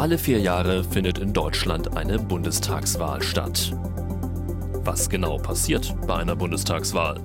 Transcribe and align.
Alle 0.00 0.16
vier 0.16 0.40
Jahre 0.40 0.82
findet 0.82 1.18
in 1.18 1.34
Deutschland 1.34 1.94
eine 1.94 2.18
Bundestagswahl 2.18 3.20
statt. 3.20 3.70
Was 4.82 5.10
genau 5.10 5.36
passiert 5.36 5.94
bei 6.06 6.14
einer 6.14 6.34
Bundestagswahl? 6.34 7.20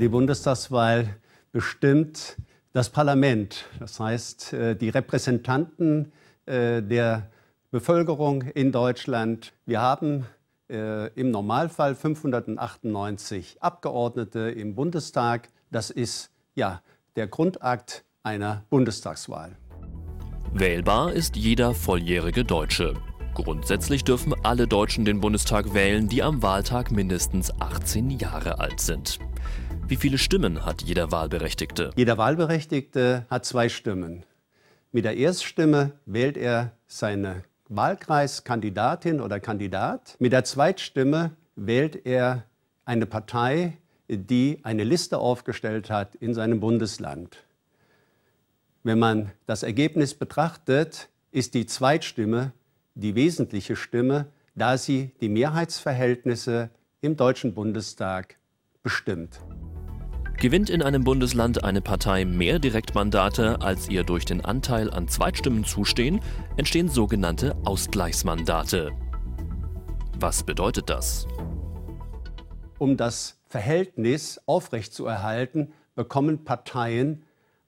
Die 0.00 0.08
Bundestagswahl 0.08 1.14
bestimmt 1.52 2.36
das 2.72 2.90
Parlament, 2.90 3.66
das 3.78 4.00
heißt 4.00 4.54
äh, 4.54 4.74
die 4.74 4.88
Repräsentanten 4.88 6.10
äh, 6.46 6.82
der 6.82 7.30
Bevölkerung 7.70 8.42
in 8.42 8.72
Deutschland. 8.72 9.52
Wir 9.64 9.80
haben 9.80 10.26
äh, 10.68 11.12
im 11.12 11.30
Normalfall 11.30 11.94
598 11.94 13.62
Abgeordnete 13.62 14.50
im 14.50 14.74
Bundestag. 14.74 15.48
Das 15.70 15.90
ist 15.90 16.32
ja 16.56 16.82
der 17.14 17.28
Grundakt 17.28 18.04
einer 18.24 18.64
Bundestagswahl. 18.68 19.56
Wählbar 20.56 21.12
ist 21.12 21.34
jeder 21.34 21.74
volljährige 21.74 22.44
Deutsche. 22.44 22.94
Grundsätzlich 23.34 24.04
dürfen 24.04 24.32
alle 24.44 24.68
Deutschen 24.68 25.04
den 25.04 25.20
Bundestag 25.20 25.74
wählen, 25.74 26.06
die 26.06 26.22
am 26.22 26.44
Wahltag 26.44 26.92
mindestens 26.92 27.50
18 27.60 28.10
Jahre 28.10 28.60
alt 28.60 28.78
sind. 28.78 29.18
Wie 29.88 29.96
viele 29.96 30.16
Stimmen 30.16 30.64
hat 30.64 30.82
jeder 30.82 31.10
Wahlberechtigte? 31.10 31.90
Jeder 31.96 32.18
Wahlberechtigte 32.18 33.26
hat 33.28 33.44
zwei 33.44 33.68
Stimmen. 33.68 34.22
Mit 34.92 35.04
der 35.04 35.16
Erststimme 35.16 35.98
wählt 36.06 36.36
er 36.36 36.70
seine 36.86 37.42
Wahlkreiskandidatin 37.68 39.20
oder 39.20 39.40
Kandidat. 39.40 40.14
Mit 40.20 40.32
der 40.32 40.44
Zweitstimme 40.44 41.32
wählt 41.56 42.06
er 42.06 42.44
eine 42.84 43.06
Partei, 43.06 43.78
die 44.08 44.60
eine 44.62 44.84
Liste 44.84 45.18
aufgestellt 45.18 45.90
hat 45.90 46.14
in 46.14 46.32
seinem 46.32 46.60
Bundesland. 46.60 47.38
Wenn 48.86 48.98
man 48.98 49.32
das 49.46 49.62
Ergebnis 49.62 50.12
betrachtet, 50.12 51.08
ist 51.32 51.54
die 51.54 51.64
Zweitstimme 51.64 52.52
die 52.94 53.14
wesentliche 53.14 53.76
Stimme, 53.76 54.26
da 54.54 54.76
sie 54.76 55.10
die 55.22 55.30
Mehrheitsverhältnisse 55.30 56.68
im 57.00 57.16
Deutschen 57.16 57.54
Bundestag 57.54 58.36
bestimmt. 58.82 59.40
Gewinnt 60.36 60.68
in 60.68 60.82
einem 60.82 61.02
Bundesland 61.02 61.64
eine 61.64 61.80
Partei 61.80 62.26
mehr 62.26 62.58
Direktmandate, 62.58 63.62
als 63.62 63.88
ihr 63.88 64.04
durch 64.04 64.26
den 64.26 64.44
Anteil 64.44 64.90
an 64.90 65.08
Zweitstimmen 65.08 65.64
zustehen, 65.64 66.20
entstehen 66.58 66.90
sogenannte 66.90 67.56
Ausgleichsmandate. 67.64 68.92
Was 70.20 70.42
bedeutet 70.42 70.90
das? 70.90 71.26
Um 72.78 72.98
das 72.98 73.40
Verhältnis 73.48 74.42
aufrechtzuerhalten, 74.44 75.72
bekommen 75.94 76.44
Parteien 76.44 77.22